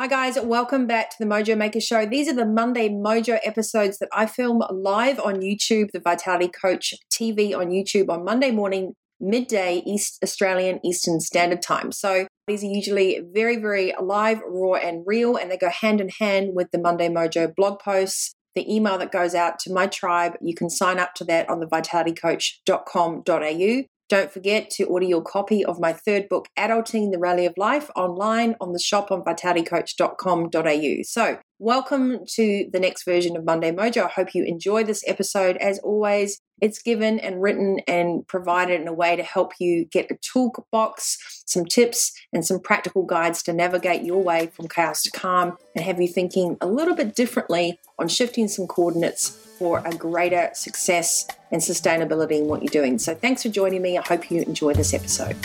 [0.00, 0.38] Hi, guys.
[0.42, 2.06] Welcome back to the Mojo Maker Show.
[2.06, 6.94] These are the Monday Mojo episodes that I film live on YouTube, the Vitality Coach
[7.12, 11.92] TV on YouTube on Monday morning, midday, East Australian Eastern Standard Time.
[11.92, 16.08] So these are usually very, very live, raw, and real, and they go hand in
[16.18, 18.32] hand with the Monday Mojo blog posts.
[18.54, 21.60] The email that goes out to my tribe, you can sign up to that on
[21.60, 23.82] the vitalitycoach.com.au.
[24.10, 27.90] Don't forget to order your copy of my third book, Adulting the Rally of Life,
[27.94, 31.02] online on the shop on vitalitycoach.com.au.
[31.04, 34.06] So, welcome to the next version of Monday Mojo.
[34.06, 35.58] I hope you enjoy this episode.
[35.58, 40.10] As always, it's given and written and provided in a way to help you get
[40.10, 45.12] a toolbox, some tips, and some practical guides to navigate your way from chaos to
[45.12, 49.94] calm and have you thinking a little bit differently on shifting some coordinates for a
[49.94, 52.98] greater success and sustainability in what you're doing.
[52.98, 53.98] So, thanks for joining me.
[53.98, 55.36] I hope you enjoy this episode.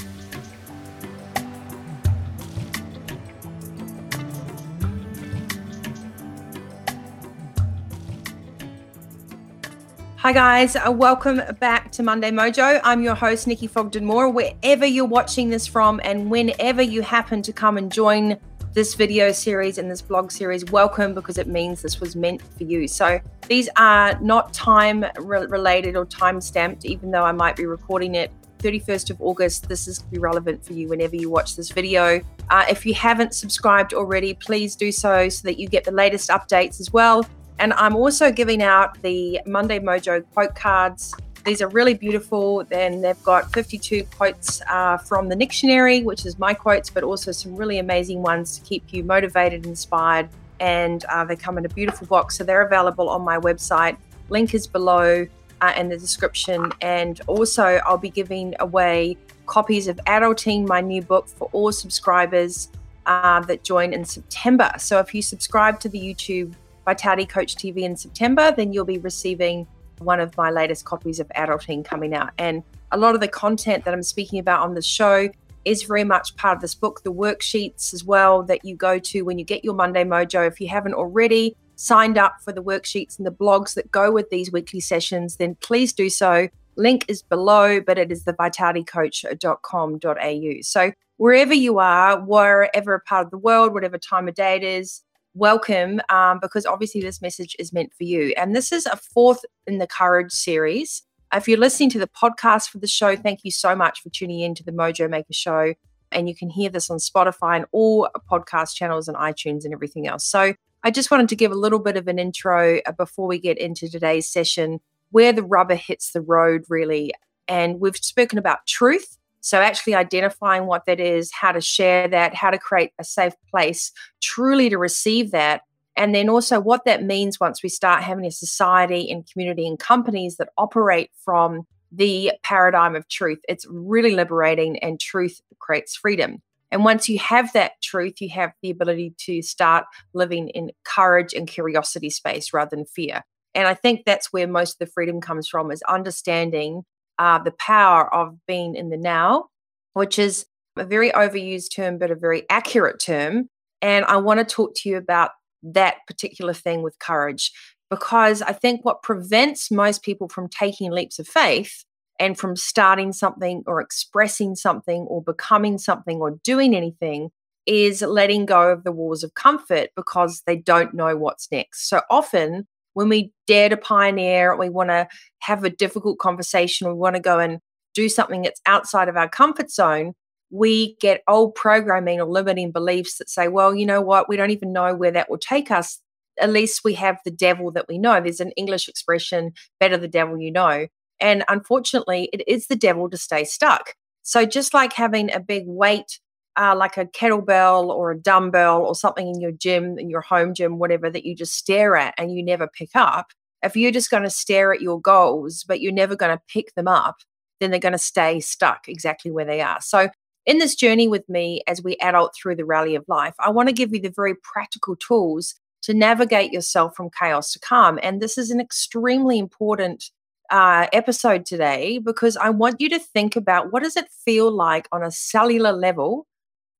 [10.15, 10.77] Hi, guys.
[10.77, 12.79] Uh, welcome back to Monday Mojo.
[12.85, 14.29] I'm your host, Nikki Fogden Moore.
[14.29, 18.37] Wherever you're watching this from, and whenever you happen to come and join
[18.75, 22.65] this video series and this blog series, welcome because it means this was meant for
[22.65, 22.89] you.
[22.89, 27.65] So these are not time re- related or time stamped, even though I might be
[27.65, 29.69] recording it 31st of August.
[29.69, 32.19] This is be relevant for you whenever you watch this video.
[32.49, 36.29] Uh, if you haven't subscribed already, please do so so that you get the latest
[36.29, 37.25] updates as well.
[37.59, 41.15] And I'm also giving out the Monday Mojo quote cards
[41.45, 42.63] these are really beautiful.
[42.65, 47.31] Then they've got 52 quotes uh, from the dictionary, which is my quotes, but also
[47.31, 50.27] some really amazing ones to keep you motivated, inspired.
[50.59, 52.37] And uh, they come in a beautiful box.
[52.37, 53.97] So they're available on my website.
[54.29, 55.27] Link is below
[55.61, 56.71] uh, in the description.
[56.81, 59.15] And also, I'll be giving away
[59.45, 62.69] copies of Adulting, my new book, for all subscribers
[63.05, 64.71] uh, that join in September.
[64.79, 66.55] So if you subscribe to the YouTube
[66.85, 69.67] Vitality Coach TV in September, then you'll be receiving
[69.99, 72.31] one of my latest copies of Adulting coming out.
[72.37, 75.29] And a lot of the content that I'm speaking about on the show
[75.65, 79.23] is very much part of this book, the worksheets as well that you go to
[79.23, 80.47] when you get your Monday Mojo.
[80.47, 84.29] If you haven't already signed up for the worksheets and the blogs that go with
[84.29, 86.47] these weekly sessions, then please do so.
[86.77, 90.61] Link is below, but it is the vitalitycoach.com.au.
[90.61, 94.63] So wherever you are, wherever a part of the world, whatever time of day it
[94.63, 95.01] is,
[95.35, 98.33] welcome um, because obviously this message is meant for you.
[98.37, 101.03] And this is a fourth in the Courage series.
[101.33, 104.39] If you're listening to the podcast for the show, thank you so much for tuning
[104.39, 105.73] in to the Mojo Maker Show.
[106.11, 110.07] And you can hear this on Spotify and all podcast channels and iTunes and everything
[110.07, 110.25] else.
[110.25, 110.53] So
[110.83, 113.57] I just wanted to give a little bit of an intro uh, before we get
[113.57, 114.79] into today's session,
[115.11, 117.11] where the rubber hits the road, really.
[117.47, 122.33] And we've spoken about truth so, actually identifying what that is, how to share that,
[122.33, 125.61] how to create a safe place truly to receive that.
[125.95, 129.77] And then also what that means once we start having a society and community and
[129.77, 131.61] companies that operate from
[131.91, 133.37] the paradigm of truth.
[133.47, 136.41] It's really liberating, and truth creates freedom.
[136.71, 139.85] And once you have that truth, you have the ability to start
[140.15, 143.21] living in courage and curiosity space rather than fear.
[143.53, 146.81] And I think that's where most of the freedom comes from is understanding
[147.19, 149.45] uh, the power of being in the now,
[149.93, 150.45] which is
[150.77, 153.49] a very overused term, but a very accurate term.
[153.81, 155.31] And I want to talk to you about
[155.63, 157.51] that particular thing with courage
[157.89, 161.85] because I think what prevents most people from taking leaps of faith
[162.19, 167.29] and from starting something or expressing something or becoming something or doing anything
[167.65, 171.89] is letting go of the walls of comfort because they don't know what's next.
[171.89, 175.07] So often when we dare to pioneer, we want to
[175.39, 177.59] have a difficult conversation, we want to go and
[177.93, 180.13] do something that's outside of our comfort zone,
[180.49, 184.51] we get old programming or limiting beliefs that say, well, you know what, we don't
[184.51, 185.99] even know where that will take us.
[186.39, 188.19] At least we have the devil that we know.
[188.19, 190.87] There's an English expression, better the devil you know.
[191.19, 193.93] And unfortunately, it is the devil to stay stuck.
[194.23, 196.19] So just like having a big weight
[196.57, 200.53] uh, like a kettlebell or a dumbbell or something in your gym, in your home
[200.53, 203.27] gym, whatever, that you just stare at and you never pick up,
[203.63, 206.73] if you're just going to stare at your goals, but you're never going to pick
[206.75, 207.17] them up,
[207.59, 209.81] then they're going to stay stuck exactly where they are.
[209.81, 210.09] So,
[210.45, 213.67] in this journey with me as we adult through the rally of life, I want
[213.67, 217.99] to give you the very practical tools to navigate yourself from chaos to calm.
[218.03, 220.11] And this is an extremely important
[220.51, 224.87] uh, episode today because I want you to think about what does it feel like
[224.91, 226.27] on a cellular level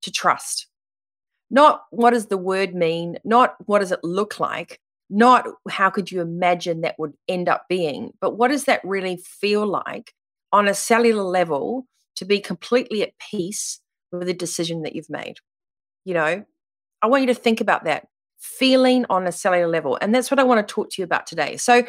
[0.05, 0.67] to trust.
[1.51, 4.79] Not what does the word mean, not what does it look like,
[5.09, 9.17] not how could you imagine that would end up being, but what does that really
[9.17, 10.13] feel like
[10.51, 11.85] on a cellular level
[12.15, 13.79] to be completely at peace
[14.11, 15.35] with the decision that you've made?
[16.05, 16.45] You know,
[17.01, 18.07] I want you to think about that
[18.39, 19.97] feeling on a cellular level.
[20.01, 21.57] And that's what I want to talk to you about today.
[21.57, 21.83] So,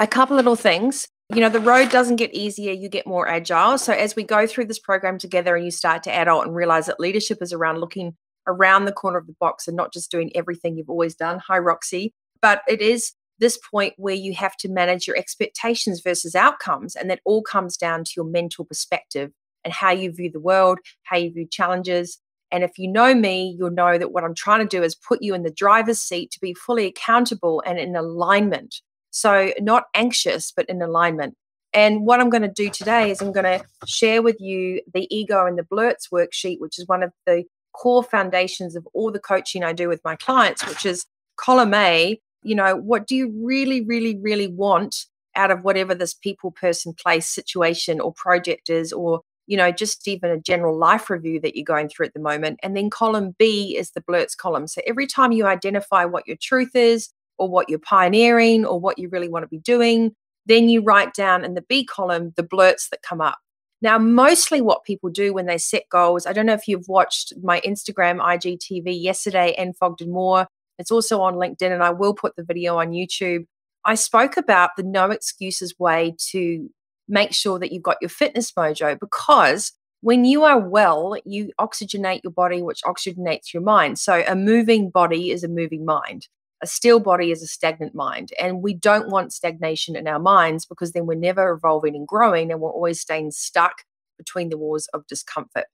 [0.00, 1.06] a couple little things.
[1.30, 3.78] You know, the road doesn't get easier, you get more agile.
[3.78, 6.86] So, as we go through this program together and you start to adult and realize
[6.86, 8.14] that leadership is around looking
[8.46, 11.40] around the corner of the box and not just doing everything you've always done.
[11.48, 12.12] Hi, Roxy.
[12.42, 16.94] But it is this point where you have to manage your expectations versus outcomes.
[16.94, 19.32] And that all comes down to your mental perspective
[19.64, 22.18] and how you view the world, how you view challenges.
[22.50, 25.22] And if you know me, you'll know that what I'm trying to do is put
[25.22, 28.76] you in the driver's seat to be fully accountable and in alignment.
[29.14, 31.36] So, not anxious, but in alignment.
[31.72, 35.06] And what I'm going to do today is I'm going to share with you the
[35.14, 39.20] ego and the blurts worksheet, which is one of the core foundations of all the
[39.20, 41.06] coaching I do with my clients, which is
[41.36, 45.06] column A, you know, what do you really, really, really want
[45.36, 50.08] out of whatever this people, person, place, situation, or project is, or you know, just
[50.08, 52.58] even a general life review that you're going through at the moment.
[52.64, 54.66] And then column B is the blurts column.
[54.66, 58.98] So every time you identify what your truth is, or what you're pioneering, or what
[58.98, 60.14] you really want to be doing,
[60.46, 63.38] then you write down in the B column the blurts that come up.
[63.82, 67.34] Now, mostly what people do when they set goals, I don't know if you've watched
[67.42, 70.46] my Instagram IGTV yesterday N Fogden Moore.
[70.78, 73.46] It's also on LinkedIn, and I will put the video on YouTube.
[73.84, 76.70] I spoke about the no excuses way to
[77.08, 82.20] make sure that you've got your fitness mojo because when you are well, you oxygenate
[82.24, 83.98] your body, which oxygenates your mind.
[83.98, 86.28] So a moving body is a moving mind.
[86.64, 88.30] A still body is a stagnant mind.
[88.40, 92.50] And we don't want stagnation in our minds because then we're never evolving and growing
[92.50, 93.82] and we're always staying stuck
[94.16, 95.66] between the walls of discomfort.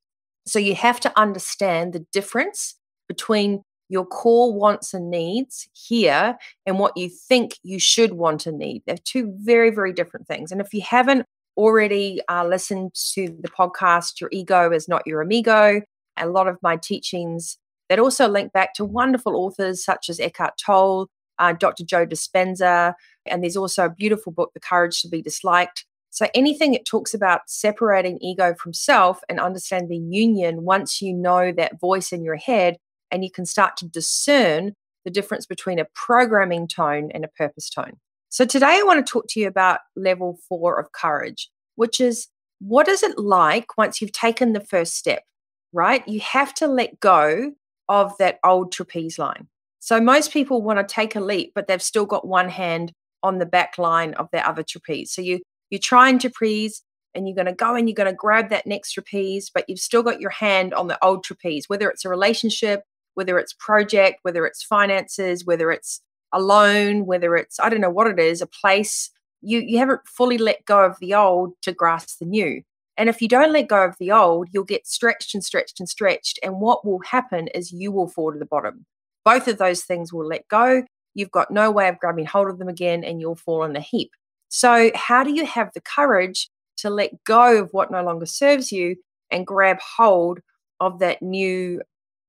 [0.48, 2.75] So you have to understand the difference
[3.06, 8.58] between your core wants and needs here and what you think you should want and
[8.58, 8.82] need.
[8.84, 10.50] They're two very, very different things.
[10.50, 11.25] And if you haven't
[11.56, 15.82] already uh, listened to the podcast, Your Ego is Not Your Amigo,
[16.16, 17.58] a lot of my teachings
[17.90, 21.08] that also link back to wonderful authors such as Eckhart Tolle,
[21.40, 21.84] uh, Dr.
[21.84, 22.94] Joe Dispenza,
[23.26, 25.84] and there's also a beautiful book, The Courage to Be Disliked.
[26.10, 31.12] So anything that talks about separating ego from self and understand the union once you
[31.12, 32.76] know that voice in your head
[33.10, 37.69] and you can start to discern the difference between a programming tone and a purpose
[37.69, 37.94] tone.
[38.28, 42.28] So, today I want to talk to you about level four of courage, which is
[42.60, 45.25] what is it like once you've taken the first step,
[45.72, 46.06] right?
[46.06, 47.52] You have to let go
[47.90, 49.48] of that old trapeze line.
[49.81, 52.92] So, most people want to take a leap, but they've still got one hand
[53.22, 55.12] on the back line of their other trapeze.
[55.12, 56.82] So, you, you try and trapeze,
[57.14, 59.81] and you're going to go and you're going to grab that next trapeze, but you've
[59.81, 62.84] still got your hand on the old trapeze, whether it's a relationship,
[63.14, 66.00] whether it's project, whether it's finances, whether it's
[66.32, 69.10] a loan, whether it's, I don't know what it is, a place,
[69.42, 72.62] you, you haven't fully let go of the old to grasp the new.
[73.00, 75.88] And if you don't let go of the old, you'll get stretched and stretched and
[75.88, 76.38] stretched.
[76.43, 78.85] And what will happen is you will fall to the bottom.
[79.25, 80.85] Both of those things will let go.
[81.14, 83.81] You've got no way of grabbing hold of them again, and you'll fall in a
[83.81, 84.11] heap.
[84.50, 88.70] So, how do you have the courage to let go of what no longer serves
[88.70, 88.97] you
[89.31, 90.41] and grab hold
[90.79, 91.81] of that new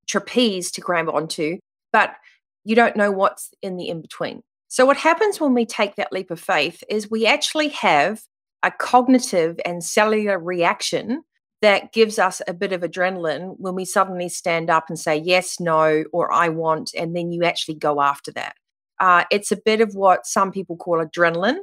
[0.08, 1.58] trapeze to grab onto,
[1.92, 2.16] but
[2.64, 4.42] you don't know what's in the in between.
[4.70, 8.22] So, what happens when we take that leap of faith is we actually have
[8.64, 11.24] a cognitive and cellular reaction
[11.62, 15.60] that gives us a bit of adrenaline when we suddenly stand up and say yes,
[15.60, 18.56] no, or I want, and then you actually go after that.
[19.00, 21.58] Uh, it's a bit of what some people call adrenaline.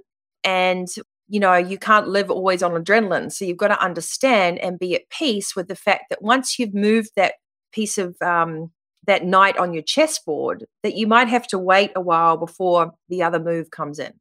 [0.45, 0.89] And,
[1.29, 3.33] you know, you can't live always on adrenaline.
[3.33, 6.75] So you've got to understand and be at peace with the fact that once you've
[6.75, 7.35] moved that
[7.73, 8.71] piece of um,
[9.07, 13.23] that knight on your chessboard that you might have to wait a while before the
[13.23, 14.13] other move comes in.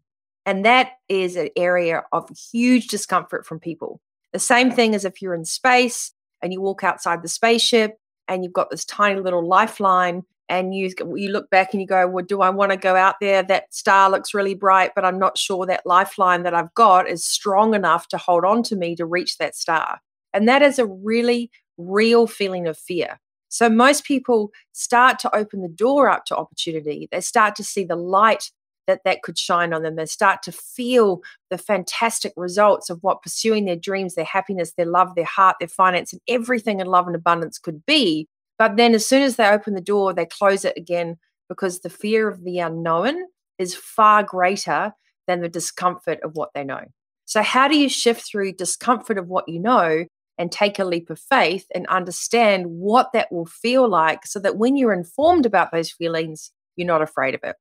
[0.48, 4.00] And that is an area of huge discomfort from people.
[4.32, 7.98] The same thing as if you're in space and you walk outside the spaceship
[8.30, 12.08] and you've got this tiny little lifeline and you you look back and you go,
[12.08, 13.44] well, do I want to go out there?
[13.44, 17.26] That star looks really bright, but I'm not sure that lifeline that I've got is
[17.26, 20.00] strong enough to hold on to me to reach that star.
[20.34, 23.20] And that is a really real feeling of fear.
[23.50, 27.10] So most people start to open the door up to opportunity.
[27.12, 28.52] They start to see the light
[28.88, 29.96] that that could shine on them.
[29.96, 34.86] They start to feel the fantastic results of what pursuing their dreams, their happiness, their
[34.86, 38.28] love, their heart, their finance, and everything in love and abundance could be.
[38.58, 41.18] But then as soon as they open the door, they close it again
[41.50, 43.16] because the fear of the unknown
[43.60, 44.94] is far greater
[45.28, 46.86] than the discomfort of what they know.
[47.26, 50.06] So, how do you shift through discomfort of what you know
[50.38, 54.58] and take a leap of faith and understand what that will feel like so that
[54.58, 57.56] when you're informed about those feelings, you're not afraid of it.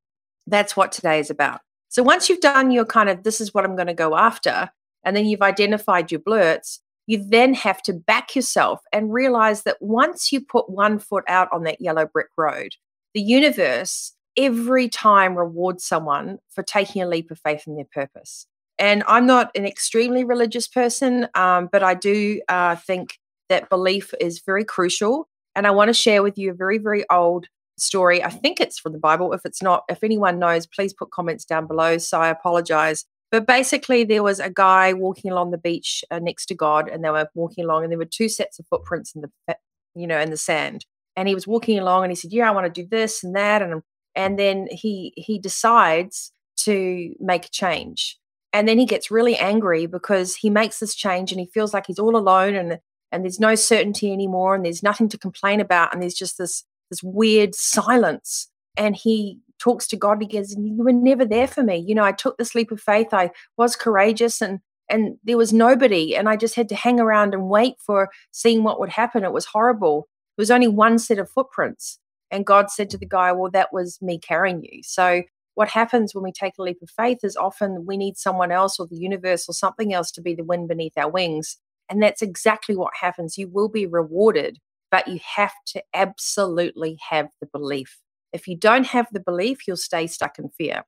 [0.46, 1.60] That's what today is about.
[1.88, 4.70] So once you've done your kind of, this is what I'm going to go after,
[5.04, 9.76] and then you've identified your blurts, you then have to back yourself and realize that
[9.80, 12.72] once you put one foot out on that yellow brick road,
[13.14, 18.46] the universe every time rewards someone for taking a leap of faith in their purpose.
[18.78, 24.12] And I'm not an extremely religious person, um, but I do uh, think that belief
[24.20, 25.28] is very crucial.
[25.54, 27.46] And I want to share with you a very, very old
[27.78, 28.22] story.
[28.22, 29.32] I think it's from the Bible.
[29.32, 31.98] If it's not, if anyone knows, please put comments down below.
[31.98, 33.04] So I apologize.
[33.30, 37.04] But basically, there was a guy walking along the beach uh, next to God, and
[37.04, 39.56] they were walking along, and there were two sets of footprints in the,
[39.94, 40.86] you know, in the sand.
[41.16, 43.34] And he was walking along, and he said, "Yeah, I want to do this and
[43.34, 43.82] that," and
[44.14, 48.16] and then he he decides to make a change,
[48.52, 51.86] and then he gets really angry because he makes this change, and he feels like
[51.86, 52.78] he's all alone, and
[53.10, 56.64] and there's no certainty anymore, and there's nothing to complain about, and there's just this
[56.90, 61.62] this weird silence, and he talks to God, he goes, You were never there for
[61.62, 61.76] me.
[61.76, 63.08] You know, I took this leap of faith.
[63.12, 66.14] I was courageous and and there was nobody.
[66.14, 69.24] And I just had to hang around and wait for seeing what would happen.
[69.24, 70.08] It was horrible.
[70.38, 71.98] It was only one set of footprints.
[72.30, 74.82] And God said to the guy, Well, that was me carrying you.
[74.82, 75.22] So
[75.54, 78.78] what happens when we take a leap of faith is often we need someone else
[78.78, 81.56] or the universe or something else to be the wind beneath our wings.
[81.88, 83.38] And that's exactly what happens.
[83.38, 84.58] You will be rewarded,
[84.90, 87.98] but you have to absolutely have the belief
[88.36, 90.84] if you don't have the belief, you'll stay stuck in fear.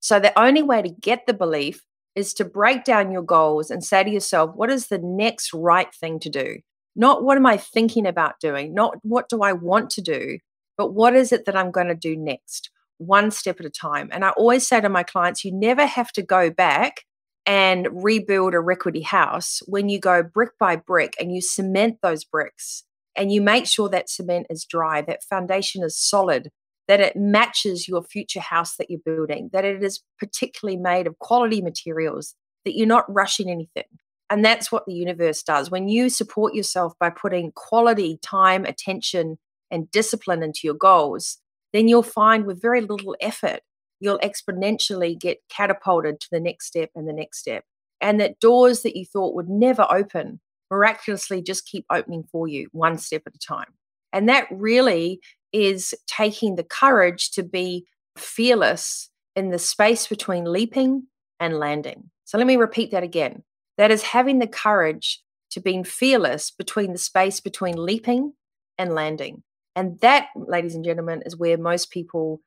[0.00, 1.82] So the only way to get the belief
[2.14, 5.92] is to break down your goals and say to yourself, what is the next right
[5.92, 6.58] thing to do?
[6.94, 10.38] Not what am I thinking about doing, not what do I want to do,
[10.78, 14.08] but what is it that I'm going to do next, one step at a time.
[14.12, 17.02] And I always say to my clients, you never have to go back
[17.44, 22.24] and rebuild a rickety house when you go brick by brick and you cement those
[22.24, 22.84] bricks
[23.16, 26.50] and you make sure that cement is dry, that foundation is solid,
[26.88, 31.18] that it matches your future house that you're building, that it is particularly made of
[31.18, 33.84] quality materials, that you're not rushing anything.
[34.30, 35.70] And that's what the universe does.
[35.70, 39.38] When you support yourself by putting quality time, attention,
[39.70, 41.38] and discipline into your goals,
[41.72, 43.60] then you'll find with very little effort,
[44.00, 47.64] you'll exponentially get catapulted to the next step and the next step.
[48.00, 50.40] And that doors that you thought would never open
[50.74, 53.72] miraculously just keep opening for you one step at a time.
[54.12, 55.20] And that really
[55.52, 57.86] is taking the courage to be
[58.18, 61.06] fearless in the space between leaping
[61.40, 62.10] and landing.
[62.24, 63.42] So let me repeat that again.
[63.78, 68.32] That is having the courage to being fearless between the space between leaping
[68.78, 69.42] and landing.
[69.76, 72.40] And that, ladies and gentlemen, is where most people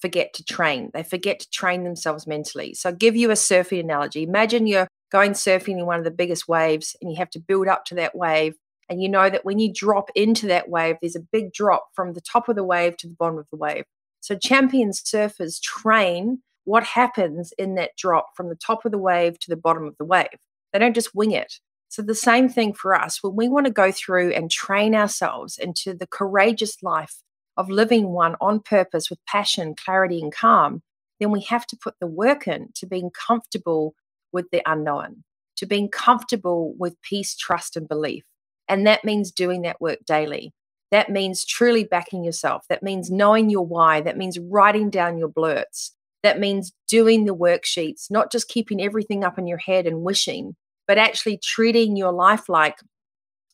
[0.00, 0.90] forget to train.
[0.94, 2.72] They forget to train themselves mentally.
[2.74, 4.22] So I'll give you a surfing analogy.
[4.22, 7.68] Imagine you're going surfing in one of the biggest waves and you have to build
[7.68, 8.54] up to that wave
[8.90, 12.12] and you know that when you drop into that wave, there's a big drop from
[12.12, 13.84] the top of the wave to the bottom of the wave.
[14.20, 19.38] So, champion surfers train what happens in that drop from the top of the wave
[19.38, 20.26] to the bottom of the wave.
[20.72, 21.54] They don't just wing it.
[21.88, 25.56] So, the same thing for us when we want to go through and train ourselves
[25.56, 27.22] into the courageous life
[27.56, 30.82] of living one on purpose with passion, clarity, and calm,
[31.20, 33.94] then we have to put the work in to being comfortable
[34.32, 35.24] with the unknown,
[35.56, 38.24] to being comfortable with peace, trust, and belief.
[38.68, 40.52] And that means doing that work daily.
[40.90, 42.64] That means truly backing yourself.
[42.68, 44.00] That means knowing your why.
[44.00, 45.94] That means writing down your blurts.
[46.22, 50.56] That means doing the worksheets, not just keeping everything up in your head and wishing,
[50.86, 52.78] but actually treating your life like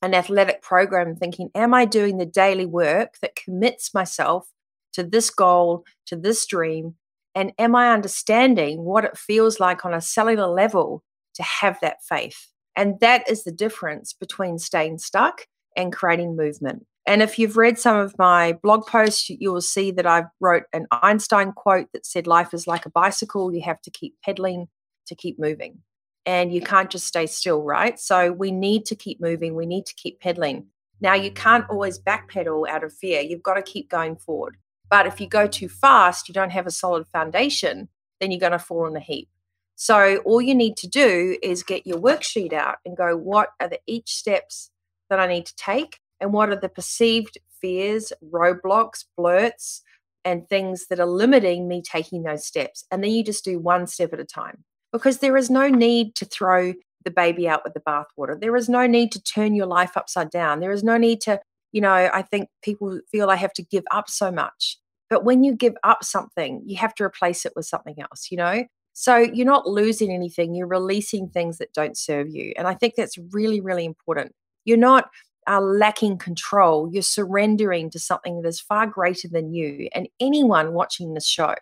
[0.02, 4.48] an athletic program, thinking, Am I doing the daily work that commits myself
[4.94, 6.96] to this goal, to this dream?
[7.36, 11.98] And am I understanding what it feels like on a cellular level to have that
[12.02, 12.48] faith?
[12.74, 15.42] And that is the difference between staying stuck
[15.76, 16.86] and creating movement.
[17.06, 20.64] And if you've read some of my blog posts, you will see that I wrote
[20.72, 23.54] an Einstein quote that said, Life is like a bicycle.
[23.54, 24.68] You have to keep pedaling
[25.06, 25.82] to keep moving.
[26.24, 28.00] And you can't just stay still, right?
[28.00, 29.54] So we need to keep moving.
[29.54, 30.68] We need to keep pedaling.
[31.02, 33.20] Now, you can't always backpedal out of fear.
[33.20, 34.56] You've got to keep going forward.
[34.90, 37.88] But if you go too fast, you don't have a solid foundation,
[38.20, 39.28] then you're going to fall in a heap.
[39.74, 43.68] So all you need to do is get your worksheet out and go, what are
[43.68, 44.70] the each steps
[45.10, 46.00] that I need to take?
[46.20, 49.82] And what are the perceived fears, roadblocks, blurts,
[50.24, 52.84] and things that are limiting me taking those steps?
[52.90, 56.14] And then you just do one step at a time because there is no need
[56.14, 56.72] to throw
[57.04, 58.40] the baby out with the bathwater.
[58.40, 60.60] There is no need to turn your life upside down.
[60.60, 61.40] There is no need to,
[61.76, 64.78] you know, I think people feel I have to give up so much.
[65.10, 68.38] But when you give up something, you have to replace it with something else, you
[68.38, 68.64] know?
[68.94, 72.54] So you're not losing anything, you're releasing things that don't serve you.
[72.56, 74.32] And I think that's really, really important.
[74.64, 75.10] You're not
[75.46, 79.90] uh, lacking control, you're surrendering to something that is far greater than you.
[79.94, 81.56] And anyone watching this show,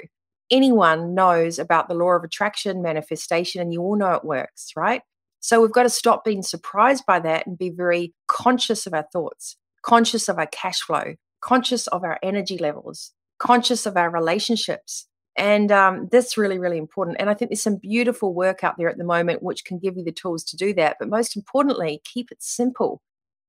[0.48, 5.02] anyone knows about the law of attraction, manifestation, and you all know it works, right?
[5.40, 9.06] So we've got to stop being surprised by that and be very conscious of our
[9.12, 15.06] thoughts, conscious of our cash flow, conscious of our energy levels, conscious of our relationships.
[15.36, 17.16] And um, that's really, really important.
[17.18, 19.96] And I think there's some beautiful work out there at the moment which can give
[19.96, 20.96] you the tools to do that.
[20.98, 23.02] But most importantly, keep it simple.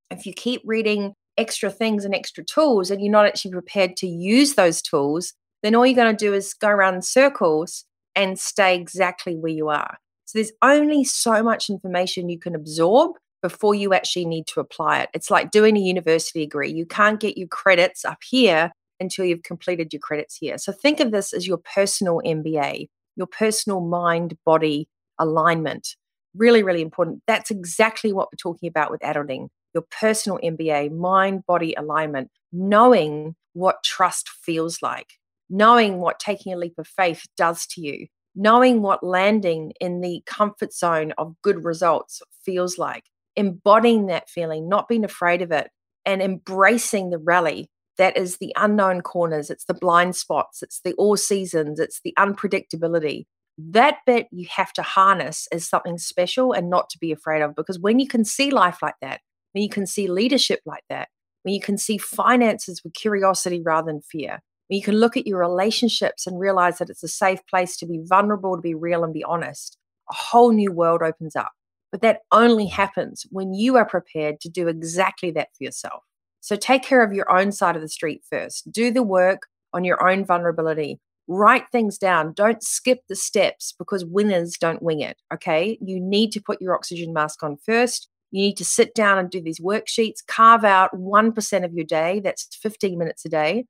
[0.10, 4.08] If you keep reading extra things and extra tools and you're not actually prepared to
[4.08, 8.40] use those tools, then all you're going to do is go around in circles and
[8.40, 9.98] stay exactly where you are.
[10.26, 13.12] So there's only so much information you can absorb
[13.46, 15.10] before you actually need to apply it.
[15.14, 16.72] It's like doing a university degree.
[16.72, 20.58] You can't get your credits up here until you've completed your credits here.
[20.58, 24.88] So think of this as your personal MBA, your personal mind body
[25.20, 25.96] alignment.
[26.36, 27.22] Really, really important.
[27.28, 33.36] That's exactly what we're talking about with adulting your personal MBA, mind body alignment, knowing
[33.54, 35.20] what trust feels like,
[35.52, 40.24] knowing what taking a leap of faith does to you, knowing what landing in the
[40.26, 43.04] comfort zone of good results feels like,
[43.36, 45.70] embodying that feeling, not being afraid of it,
[46.06, 50.94] and embracing the rally that is the unknown corners, it's the blind spots, it's the
[50.94, 53.26] all seasons, it's the unpredictability.
[53.58, 57.56] That bit you have to harness as something special and not to be afraid of.
[57.56, 59.22] Because when you can see life like that,
[59.54, 61.08] when you can see leadership like that,
[61.44, 65.28] when you can see finances with curiosity rather than fear, when you can look at
[65.28, 69.04] your relationships and realize that it's a safe place to be vulnerable, to be real,
[69.04, 69.78] and be honest,
[70.10, 71.52] a whole new world opens up.
[71.96, 76.04] But that only happens when you are prepared to do exactly that for yourself.
[76.42, 78.70] So take care of your own side of the street first.
[78.70, 81.00] Do the work on your own vulnerability.
[81.30, 82.34] Write things down.
[82.34, 85.16] Don't skip the steps because winners don't wing it.
[85.34, 85.78] Okay.
[85.80, 88.10] You need to put your oxygen mask on first.
[88.30, 92.20] You need to sit down and do these worksheets, carve out 1% of your day.
[92.20, 93.68] That's 15 minutes a day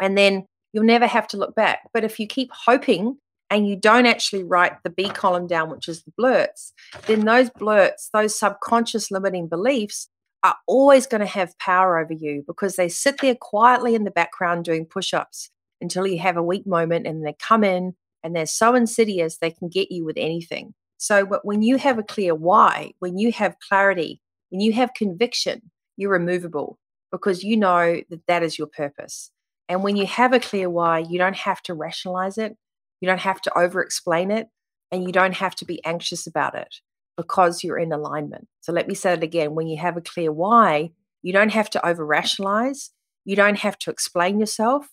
[0.00, 1.80] and then you'll never have to look back.
[1.92, 3.18] But if you keep hoping
[3.50, 6.72] and you don't actually write the B column down, which is the blurts,
[7.06, 10.08] then those blurts, those subconscious limiting beliefs,
[10.44, 14.10] are always going to have power over you because they sit there quietly in the
[14.10, 15.50] background doing push ups
[15.80, 19.50] until you have a weak moment and they come in and they're so insidious they
[19.50, 20.74] can get you with anything.
[20.96, 24.20] So, but when you have a clear why, when you have clarity,
[24.50, 26.78] when you have conviction, you're removable
[27.10, 29.30] because you know that that is your purpose.
[29.68, 32.56] And when you have a clear why, you don't have to rationalize it,
[33.00, 34.48] you don't have to over explain it,
[34.90, 36.76] and you don't have to be anxious about it
[37.16, 38.46] because you're in alignment.
[38.60, 40.90] So let me say it again when you have a clear why,
[41.22, 42.90] you don't have to over rationalize,
[43.24, 44.88] you don't have to explain yourself,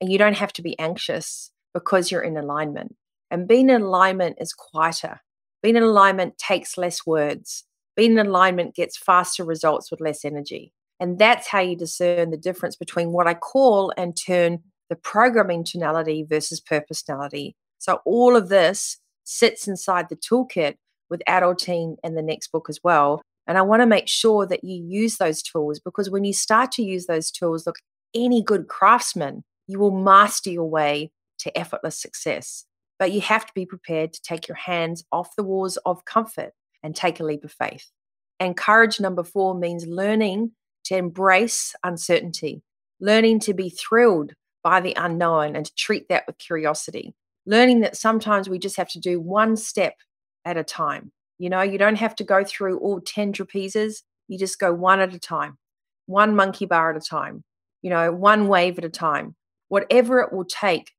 [0.00, 2.96] and you don't have to be anxious because you're in alignment.
[3.30, 5.20] And being in alignment is quieter.
[5.62, 7.64] Being in alignment takes less words.
[7.96, 10.72] Being in alignment gets faster results with less energy.
[10.98, 15.64] And that's how you discern the difference between what I call and turn the programming
[15.64, 17.54] tonality versus purposonality.
[17.78, 20.74] So all of this sits inside the toolkit
[21.08, 23.22] with adulting and the next book as well.
[23.46, 26.72] And I want to make sure that you use those tools because when you start
[26.72, 27.76] to use those tools, look,
[28.14, 32.66] any good craftsman, you will master your way to effortless success.
[32.98, 36.52] But you have to be prepared to take your hands off the walls of comfort
[36.82, 37.90] and take a leap of faith.
[38.38, 40.52] And courage number four means learning
[40.84, 42.62] to embrace uncertainty,
[43.00, 47.14] learning to be thrilled by the unknown and to treat that with curiosity,
[47.46, 49.94] learning that sometimes we just have to do one step
[50.44, 51.12] at a time.
[51.38, 55.00] You know, you don't have to go through all 10 trapezes, you just go one
[55.00, 55.58] at a time,
[56.06, 57.42] one monkey bar at a time,
[57.82, 59.34] you know, one wave at a time.
[59.68, 60.90] Whatever it will take,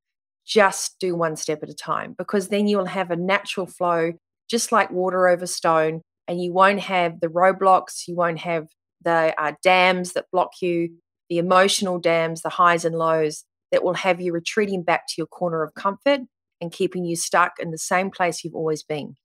[0.46, 4.12] just do one step at a time because then you'll have a natural flow,
[4.48, 8.66] just like water over stone, and you won't have the roadblocks, you won't have
[9.04, 10.90] the uh, dams that block you,
[11.28, 15.26] the emotional dams, the highs and lows that will have you retreating back to your
[15.26, 16.20] corner of comfort
[16.60, 19.16] and keeping you stuck in the same place you've always been.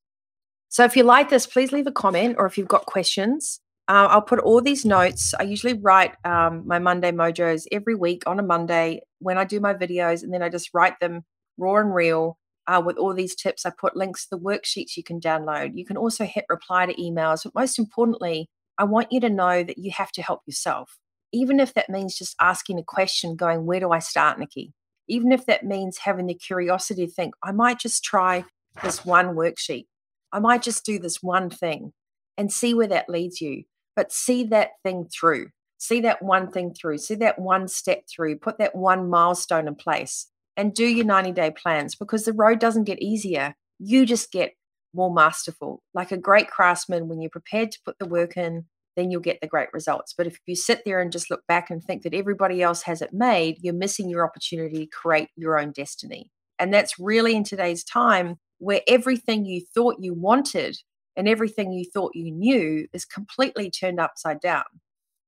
[0.69, 4.07] So, if you like this, please leave a comment, or if you've got questions, uh,
[4.09, 5.33] I'll put all these notes.
[5.39, 9.59] I usually write um, my Monday mojos every week on a Monday when I do
[9.59, 11.23] my videos, and then I just write them
[11.57, 13.65] raw and real uh, with all these tips.
[13.65, 15.71] I put links to the worksheets you can download.
[15.75, 19.63] You can also hit reply to emails, but most importantly, I want you to know
[19.63, 20.97] that you have to help yourself.
[21.31, 24.73] Even if that means just asking a question, going, Where do I start, Nikki?
[25.07, 28.45] Even if that means having the curiosity to think, I might just try
[28.83, 29.85] this one worksheet.
[30.31, 31.93] I might just do this one thing
[32.37, 33.63] and see where that leads you.
[33.95, 35.47] But see that thing through.
[35.77, 36.99] See that one thing through.
[36.99, 38.37] See that one step through.
[38.37, 42.59] Put that one milestone in place and do your 90 day plans because the road
[42.59, 43.55] doesn't get easier.
[43.79, 44.53] You just get
[44.93, 45.83] more masterful.
[45.93, 48.65] Like a great craftsman, when you're prepared to put the work in,
[48.97, 50.13] then you'll get the great results.
[50.17, 53.01] But if you sit there and just look back and think that everybody else has
[53.01, 56.31] it made, you're missing your opportunity to create your own destiny.
[56.59, 60.75] And that's really in today's time where everything you thought you wanted
[61.15, 64.63] and everything you thought you knew is completely turned upside down.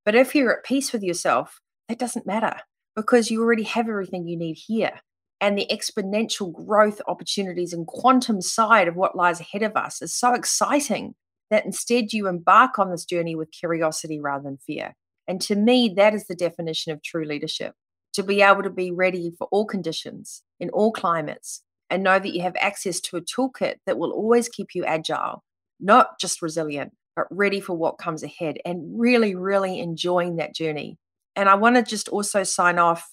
[0.04, 2.56] But if you're at peace with yourself, that doesn't matter
[2.96, 5.00] because you already have everything you need here.
[5.40, 10.14] And the exponential growth opportunities and quantum side of what lies ahead of us is
[10.14, 11.14] so exciting
[11.50, 14.94] that instead you embark on this journey with curiosity rather than fear.
[15.26, 17.74] And to me, that is the definition of true leadership
[18.14, 22.34] to be able to be ready for all conditions in all climates and know that
[22.34, 25.44] you have access to a toolkit that will always keep you agile,
[25.78, 30.98] not just resilient, but ready for what comes ahead and really, really enjoying that journey.
[31.36, 33.08] And I want to just also sign off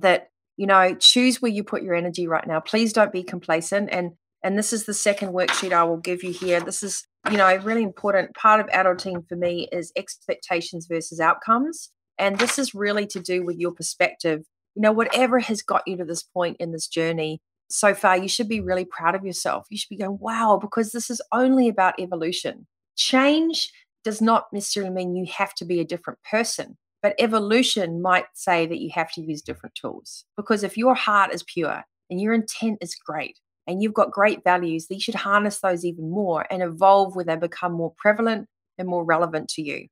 [0.00, 2.60] that, you know, choose where you put your energy right now.
[2.60, 3.88] Please don't be complacent.
[3.92, 6.60] And and this is the second worksheet I will give you here.
[6.60, 11.20] This is, you know, a really important part of adulting for me is expectations versus
[11.20, 11.90] outcomes.
[12.18, 14.44] And this is really to do with your perspective.
[14.74, 18.28] You know, whatever has got you to this point in this journey so far, you
[18.28, 19.66] should be really proud of yourself.
[19.70, 22.66] You should be going, wow, because this is only about evolution.
[22.96, 23.70] Change
[24.04, 28.66] does not necessarily mean you have to be a different person, but evolution might say
[28.66, 30.24] that you have to use different tools.
[30.36, 34.42] Because if your heart is pure and your intent is great and you've got great
[34.42, 38.88] values, you should harness those even more and evolve where they become more prevalent and
[38.88, 39.86] more relevant to you.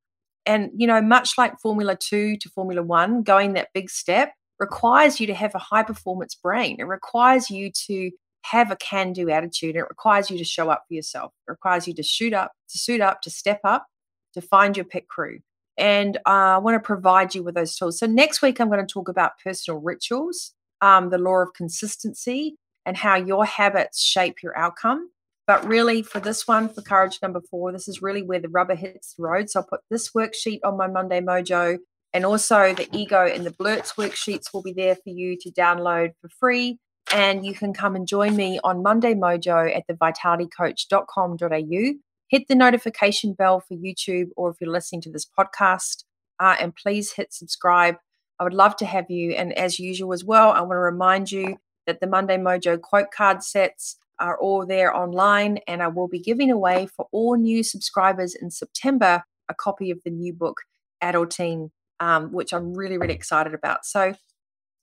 [0.46, 5.20] And, you know, much like Formula Two to Formula One, going that big step requires
[5.20, 6.76] you to have a high performance brain.
[6.78, 8.10] It requires you to
[8.42, 9.76] have a can do attitude.
[9.76, 11.32] It requires you to show up for yourself.
[11.46, 13.86] It requires you to shoot up, to suit up, to step up,
[14.34, 15.40] to find your pit crew.
[15.76, 17.98] And uh, I want to provide you with those tools.
[17.98, 22.56] So, next week, I'm going to talk about personal rituals, um, the law of consistency,
[22.86, 25.10] and how your habits shape your outcome.
[25.46, 28.74] But really, for this one, for courage number four, this is really where the rubber
[28.74, 29.50] hits the road.
[29.50, 31.76] So I'll put this worksheet on my Monday Mojo.
[32.14, 36.12] And also the ego and the blurts worksheets will be there for you to download
[36.20, 36.78] for free.
[37.12, 41.94] And you can come and join me on Monday Mojo at thevitalitycoach.com.au.
[42.28, 46.02] Hit the notification bell for YouTube or if you're listening to this podcast.
[46.40, 47.96] Uh, and please hit subscribe.
[48.40, 49.32] I would love to have you.
[49.32, 53.10] And as usual, as well, I want to remind you that the Monday Mojo quote
[53.10, 57.62] card sets are all there online, and I will be giving away for all new
[57.62, 60.62] subscribers in September a copy of the new book,
[61.02, 61.70] Adulting,
[62.00, 63.84] um, which I'm really, really excited about.
[63.84, 64.14] So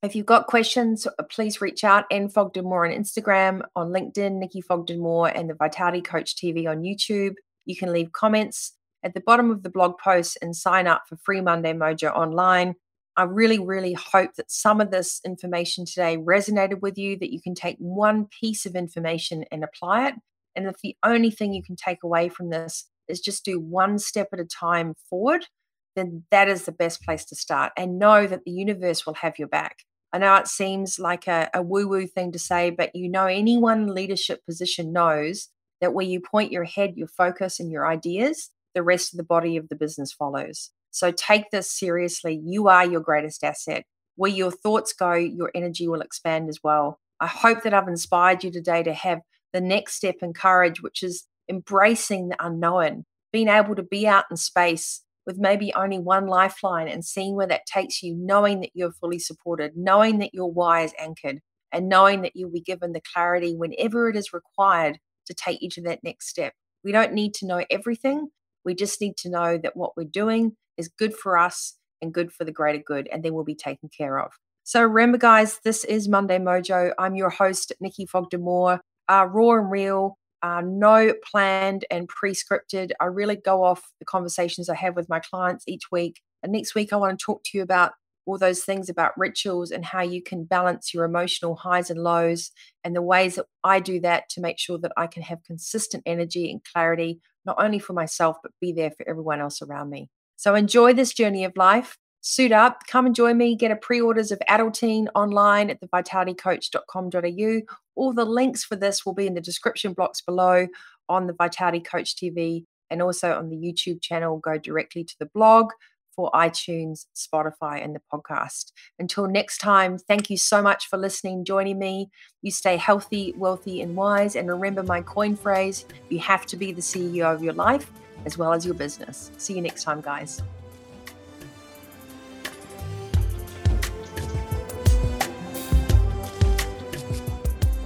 [0.02, 2.06] if you've got questions, please reach out.
[2.12, 6.68] N Fogden Moore on Instagram, on LinkedIn, Nikki Fogden Moore, and the Vitality Coach TV
[6.68, 7.36] on YouTube.
[7.66, 11.18] You can leave comments at the bottom of the blog post and sign up for
[11.18, 12.76] free Monday Mojo online.
[13.16, 17.42] I really, really hope that some of this information today resonated with you, that you
[17.42, 20.16] can take one piece of information and apply it.
[20.56, 24.00] And if the only thing you can take away from this is just do one
[24.00, 25.48] step at a time forward,
[25.96, 27.72] then that is the best place to start.
[27.78, 29.78] And know that the universe will have your back.
[30.12, 33.26] I know it seems like a, a woo woo thing to say, but you know,
[33.26, 35.50] anyone leadership position knows
[35.82, 39.24] that where you point your head, your focus, and your ideas, the rest of the
[39.24, 40.72] body of the business follows.
[40.94, 42.40] So take this seriously.
[42.46, 43.84] You are your greatest asset.
[44.16, 47.00] Where your thoughts go, your energy will expand as well.
[47.20, 49.20] I hope that I've inspired you today to have
[49.54, 54.26] the next step in courage, which is embracing the unknown, being able to be out
[54.30, 58.72] in space with maybe only one lifeline and seeing where that takes you, knowing that
[58.76, 61.40] you're fully supported, knowing that your why is anchored,
[61.72, 65.70] and knowing that you'll be given the clarity whenever it is required to take you
[65.72, 66.54] to that next step.
[66.84, 68.30] We don't need to know everything.
[68.66, 72.32] We just need to know that what we're doing is good for us and good
[72.32, 74.32] for the greater good, and then we'll be taken care of.
[74.64, 76.94] So remember, guys, this is Monday Mojo.
[76.98, 78.80] I'm your host, Nikki Fogden Moore.
[79.10, 82.92] Uh, raw and real, uh, no planned and pre-scripted.
[83.00, 86.22] I really go off the conversations I have with my clients each week.
[86.42, 87.92] And next week, I want to talk to you about
[88.26, 92.52] all those things about rituals and how you can balance your emotional highs and lows
[92.84, 96.04] and the ways that I do that to make sure that I can have consistent
[96.06, 100.10] energy and clarity, not only for myself, but be there for everyone else around me.
[100.36, 101.98] So enjoy this journey of life.
[102.22, 103.56] Suit up, come and join me.
[103.56, 107.62] Get a pre orders of Adulting online at thevitalitycoach.com.au.
[107.96, 110.68] All the links for this will be in the description blocks below
[111.10, 114.38] on the Vitality Coach TV and also on the YouTube channel.
[114.38, 115.72] Go directly to the blog
[116.16, 118.72] for iTunes, Spotify, and the podcast.
[119.00, 122.10] Until next time, thank you so much for listening, joining me.
[122.42, 124.36] You stay healthy, wealthy, and wise.
[124.36, 127.92] And remember my coin phrase you have to be the CEO of your life
[128.26, 129.32] as well as your business.
[129.38, 130.42] See you next time, guys.